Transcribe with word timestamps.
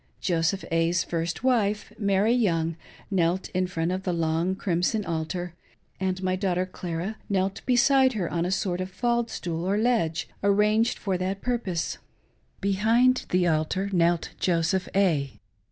Joseph 0.19 0.65
A.'s 0.71 1.03
first 1.03 1.43
wife, 1.43 1.93
Mary 1.95 2.33
Young, 2.33 2.75
knelt 3.11 3.49
in 3.49 3.67
front 3.67 3.91
of 3.91 4.01
the 4.01 4.11
long 4.11 4.55
crimson 4.55 5.05
altar; 5.05 5.53
and 5.99 6.23
my 6.23 6.35
daughter 6.35 6.65
Clara 6.65 7.17
knelt 7.29 7.61
beside 7.67 8.13
her 8.13 8.27
on 8.27 8.43
a 8.43 8.49
sort 8.49 8.81
of 8.81 8.89
faldstool 8.89 9.63
or 9.63 9.77
ledge, 9.77 10.27
arranged 10.41 10.97
for 10.97 11.19
that 11.19 11.43
purpose. 11.43 11.99
Behind 12.61 13.27
the 13.29 13.45
altar, 13.45 13.91
knelt 13.93 14.31
Joseph 14.39 14.89
A. 14.95 15.39